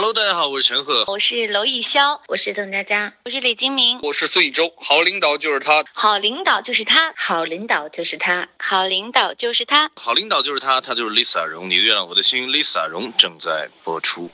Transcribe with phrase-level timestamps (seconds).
[0.00, 4.72] Hello，大家好，我是陈赫，我是娄艺潇，我是邓家佳，我是李金铭，我是孙艺洲。
[4.76, 11.68] 好领导就是他，好领导就是他，好领导就是他，好领导就是他，好领导就是他，他就是 Lisa 荣。
[11.68, 14.30] 你的月亮我的心，Lisa 荣正在播出。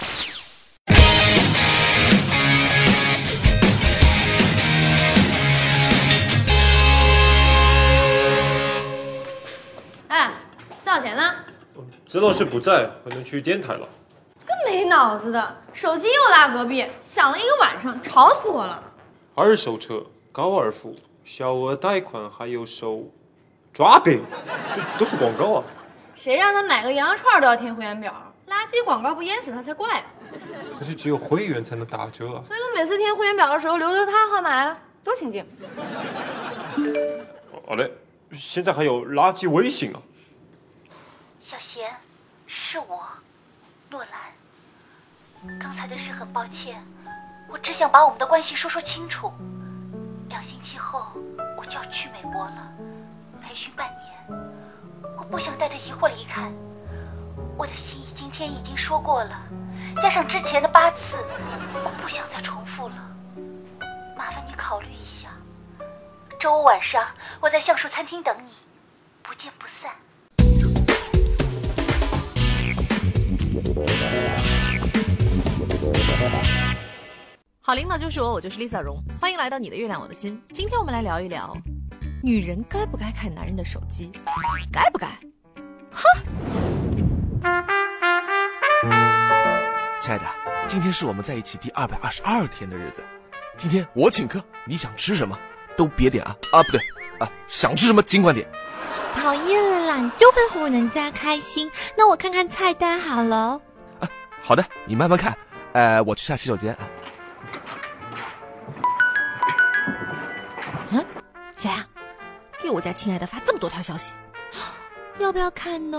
[10.08, 10.31] 哎，
[10.83, 11.35] 赵钱呢？
[12.06, 13.88] 曾老师不在，我能去电台了。
[14.67, 18.93] 没脑子的，手机又落隔壁，响了一个晚上，吵死我了。
[19.34, 23.05] 二手车、高尔夫、小额贷款，还有手
[23.73, 24.23] 抓饼，
[24.98, 25.65] 都是广告啊！
[26.15, 28.33] 谁让他买个羊肉串都要填会员表？
[28.48, 30.05] 垃圾广告不淹死他才怪。
[30.79, 32.42] 可是只有会员才能打折啊！
[32.47, 35.45] 所以我每次填会员表的时候留的是他号码呀，多亲近。
[37.67, 37.91] 好嘞，
[38.33, 40.01] 现在还有垃圾微信啊！
[41.41, 41.91] 小贤，
[42.47, 43.01] 是我。
[45.61, 46.83] 刚才的事很抱歉，
[47.48, 49.33] 我只想把我们的关系说说清楚。
[50.28, 51.06] 两星期后
[51.56, 52.73] 我就要去美国了，
[53.42, 54.41] 培训半年。
[55.17, 56.50] 我不想带着疑惑离开。
[57.56, 59.42] 我的心意今天已经说过了，
[60.03, 61.17] 加上之前的八次，
[61.84, 62.95] 我不想再重复了。
[64.17, 65.28] 麻烦你考虑一下。
[66.39, 67.06] 周五晚上
[67.41, 68.53] 我在橡树餐厅等你，
[69.22, 69.92] 不见不散。
[77.67, 80.39] 好领导就是我，我就是 Lisa 荣，欢迎来到你的月亮我的心。
[80.53, 81.57] 今天我们来聊一聊，
[82.23, 84.12] 女人该不该看男人的手机？
[84.71, 85.06] 该不该？
[85.91, 86.05] 哼！
[89.98, 90.25] 亲爱的，
[90.67, 93.03] 今天是我们在一起第二百二十二天的日子，
[93.56, 95.34] 今天我请客，你想吃什么
[95.75, 96.78] 都别点啊啊不对
[97.19, 98.47] 啊，想吃什么尽管点。
[99.15, 101.73] 讨厌了啦，你就会哄人家开心。
[101.97, 103.59] 那我看看菜单好了。
[104.01, 104.09] 啊，
[104.43, 105.34] 好的，你慢慢看。
[105.73, 106.87] 呃，我去下洗手间啊。
[111.65, 111.89] 谁啊？
[112.62, 114.12] 给我家亲爱的发这么多条消息，
[115.19, 115.97] 要不要看呢？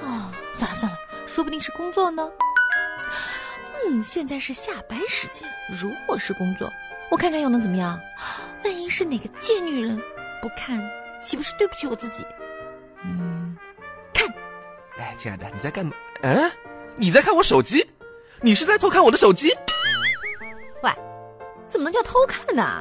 [0.00, 2.30] 哦，算了算了，说不定是工作呢。
[3.84, 6.72] 嗯，现在是下班时间，如果是工作，
[7.10, 7.98] 我看看又能怎么样？
[8.64, 10.00] 万一是哪个贱女人，
[10.40, 10.80] 不看
[11.20, 12.24] 岂不是对不起我自己？
[13.04, 13.56] 嗯，
[14.14, 14.28] 看。
[14.96, 15.92] 哎，亲爱的，你在干嘛？
[16.22, 16.48] 嗯，
[16.94, 17.84] 你在看我手机？
[18.40, 19.52] 你是在偷看我的手机？
[20.84, 20.92] 喂，
[21.68, 22.80] 怎么能叫偷看呢？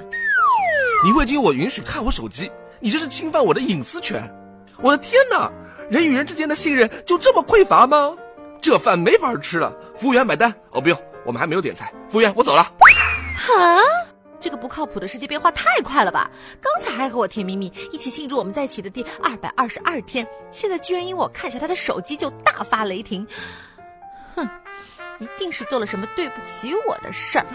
[1.03, 4.22] 你未经我允许看我手机，你这是侵犯我的隐私权！
[4.79, 5.51] 我的天哪，
[5.89, 8.16] 人与人之间的信任就这么匮乏吗？
[8.62, 10.53] 这饭没法吃了，服务员买单。
[10.69, 11.91] 哦，不用，我们还没有点菜。
[12.07, 12.61] 服务员，我走了。
[13.35, 13.81] 哈，
[14.40, 16.29] 这个不靠谱的世界变化太快了吧？
[16.61, 23.25] 刚才还和我甜蜜蜜，一起庆祝我们在一起的第二百二十二天，现在居然因我看下他的手机就大发雷霆。
[24.35, 24.47] 哼，
[25.17, 27.45] 一定是做了什么对不起我的事儿。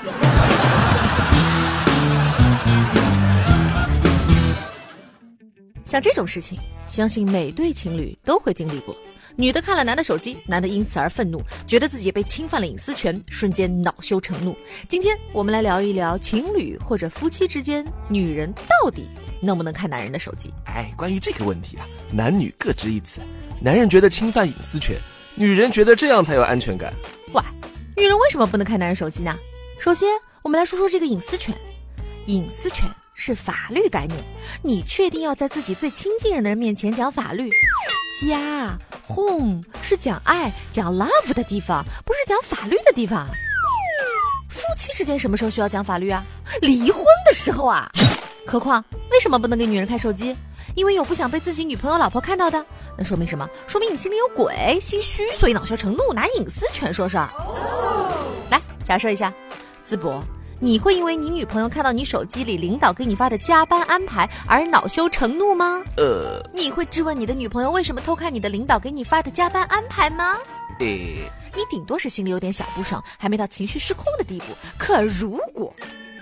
[5.96, 8.94] 像这种事情，相信每对情侣都会经历过。
[9.34, 14.54] 女的看了男的手机，男的因此而愤怒，觉得自己被侵犯了隐私权，瞬间恼羞成怒。
[14.90, 19.06] 今天我们来聊一聊情侣或者夫妻之间，女人到底
[19.40, 20.52] 能不能看男人的手机？
[20.66, 23.22] 哎，关于这个问题啊，男女各执一词。
[23.58, 25.00] 男人觉得侵犯隐私权，
[25.34, 26.92] 女人觉得这样才有安全感。
[27.32, 27.42] 喂，
[27.96, 29.34] 女人为什么不能看男人手机呢？
[29.80, 30.06] 首先，
[30.42, 31.54] 我们来说说这个隐私权。
[32.26, 32.86] 隐私权。
[33.18, 34.22] 是法律概念，
[34.62, 37.50] 你确定要在自己最亲近的人面前讲法律？
[38.20, 38.78] 家
[39.08, 43.26] ，home 是讲爱、讲 love 的地方，不是讲法律的地方。
[44.48, 46.24] 夫妻之间什么时候需要讲法律啊？
[46.60, 47.90] 离婚的时候啊。
[48.46, 50.36] 何况，为什么不能给女人看手机？
[50.74, 52.64] 因为有不想被自己女朋友、老婆看到的。
[52.96, 53.48] 那说明什么？
[53.66, 57.28] 说明你心里有鬼，心虚，所以恼羞成怒，拿隐私权说事儿。
[58.50, 59.32] 来，假设一下，
[59.88, 60.22] 淄博。
[60.58, 65.82] 你会因为你女朋友看到你手机里领导给你发的加班安排而恼羞成怒吗？
[65.98, 70.34] 呃，你会质问你的女朋友为什么偷看你的领导给你发的加班安排吗？
[70.80, 74.46] 呃，你顶多是心里有点小不爽，还没到情绪失控的地步。
[74.78, 75.74] 可如果，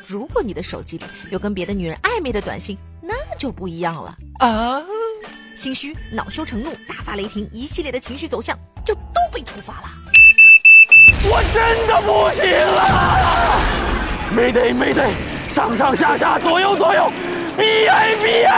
[0.05, 4.83] 如果你的手机里有跟别的女人暧昧的短信，那就不一样了啊！
[5.55, 9.89] 心虚、恼羞成怒、大发雷霆，一系列的情绪走向就都被触发了。
[11.23, 14.04] 我真的不行了。
[14.35, 15.09] 没得没得，
[15.49, 17.09] 上上下下左右左右
[17.57, 18.51] ，B A B A。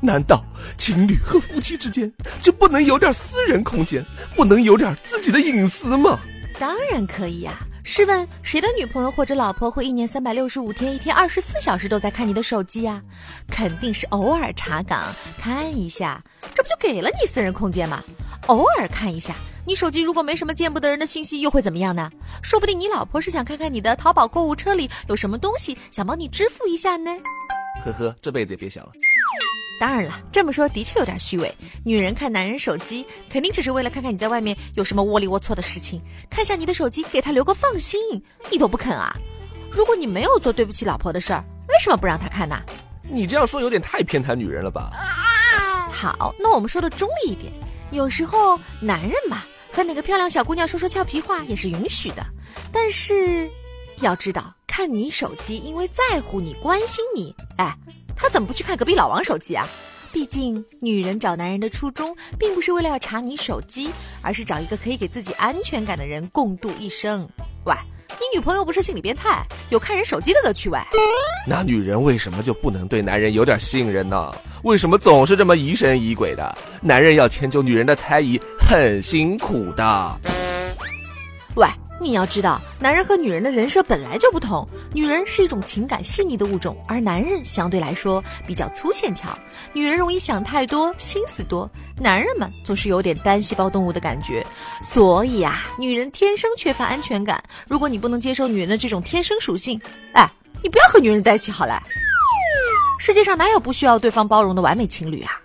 [0.00, 0.42] 难道
[0.78, 2.10] 情侣和夫妻之间
[2.40, 4.02] 就不能有点私人空间，
[4.34, 6.18] 不能有点自己的隐私吗？
[6.58, 7.52] 当然可以呀。
[7.86, 13.00] 试问谁的女朋友或者老婆会一年三百六十五天，一天二十四小时都在看你的手机啊？
[13.46, 18.02] 肯定是偶尔查岗看一下，这不就给了你私人空间吗？
[18.46, 19.34] 偶尔看一下，
[19.66, 22.10] 你手机如果没什么见不得人的信息，又会怎么样呢？
[22.42, 27.10] 说不定你老婆是想看看你的淘宝购物车里有什么东西，想帮你支付一下呢。
[27.84, 28.92] 呵呵，这辈子也别想了。
[29.80, 31.52] 当然了，这么说的确有点虚伪。
[31.84, 36.00] 女人看男人手机，肯定只是为了看看你在外面有什么窝里窝错的事情，
[36.30, 38.00] 看下你的手机，给他留个放心。
[38.50, 39.14] 你都不肯啊？
[39.70, 42.62] 如果你没有做对不起老婆的事儿，为什么不让他看呢？
[43.02, 44.90] 你这样说有点太偏袒女人了吧？
[45.90, 47.52] 好，那我们说的中立一点，
[47.90, 49.42] 有时候男人嘛，
[49.72, 52.24] 和哪个漂亮小姑娘说说俏皮话也是允许的。
[52.72, 53.50] 但是，
[54.00, 57.76] 要知道，看你手机，因为在乎你、关心你，哎。
[58.16, 59.66] 他怎么不去看隔壁老王手机啊？
[60.12, 63.90] 毕竟女人找男人的初衷，并不是为了要查你手机，
[64.22, 67.28] 而是找一个可以给自己安全感的人共度一生。
[67.64, 67.74] 喂，
[68.10, 70.78] 你女朋友不是心理变态，有看人手机的乐趣喂？
[71.48, 74.32] 那女人为什么就不能对男人有点信任呢？
[74.62, 76.56] 为什么总是这么疑神疑鬼的？
[76.80, 80.20] 男人要迁就女人的猜疑，很辛苦的。
[81.56, 81.66] 喂。
[82.04, 84.68] 你要知道，男人和女人的人设本来就不同。
[84.92, 89.36] 女人是一种情感细腻的物种，而男人相对来说比较粗线条。
[89.72, 91.66] 女人容易想太多，心思多；
[91.98, 94.46] 男人们总是有点单细胞动物的感觉。
[94.82, 97.42] 所以啊，女人天生缺乏安全感。
[97.66, 99.80] 如果你不能接受女人的这种天生属性，
[100.12, 100.28] 哎，
[100.62, 101.82] 你不要和女人在一起好了。
[103.00, 105.40] 世界上哪有不需要对方包容的完美情侣啊？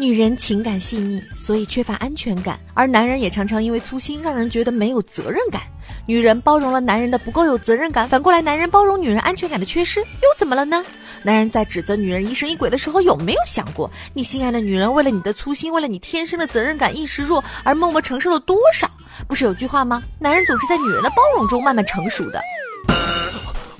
[0.00, 5.60] 女人情感细腻，所以缺乏安全感；而男人也常常因为粗心，让人觉得没有责任感。
[6.06, 10.82] 女人包容了男人的不够有责任感，反过来男人包容女人安全感的缺失，又怎么了呢？
[11.22, 18.90] 男人在指责女人疑神疑鬼的时候，有没有想过，你心爱的女人为了你的粗心，为了你天生的责任感意识弱，而默默承受了多少？
[19.28, 20.02] 不是有句话吗？
[20.18, 22.40] 男人总是在女人的包容中慢慢成熟的。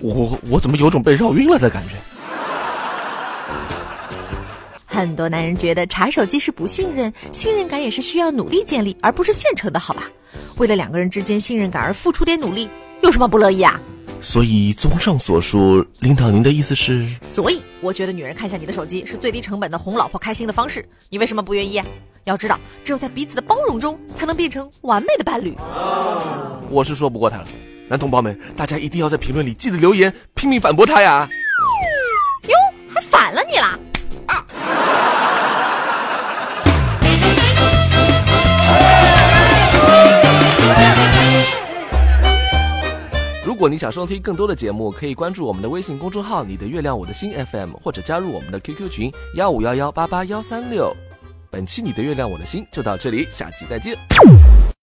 [0.01, 1.95] 我我怎么有种被绕晕了的感觉？
[5.00, 10.05] 很多男人觉得查手机是不信任，信任感也是需要努力建立，而不是现成的，好吧？
[10.58, 12.69] 为了两个人之间信任感而付出点努力，
[13.02, 13.81] 有什么不乐意啊？
[14.20, 17.08] 所以，综上所述，领导您的意思是？
[17.23, 20.87] 所以，我觉得女人看一下你的手机是最低成本的哄老婆开心的方式。
[21.08, 21.82] 你为什么不愿意？
[22.25, 25.56] 要知道，只有在彼此的包容中，才能变成完美的伴侣。
[26.69, 27.47] 我是说不过他了，
[27.88, 31.26] 男同胞们，大家一定要在评论里记得留言，拼命反驳他呀！
[32.47, 32.55] 哟，
[32.94, 33.81] 还反了你了！
[43.61, 50.97] 如果你想收听更多的节目，可以关注我们的微信公众号“你的月亮我的心 FM”，或者加入我们的 QQ 群幺五幺幺八八幺三六。
[51.51, 53.95] 本期“你的月亮我的心”就到这里，下期再见。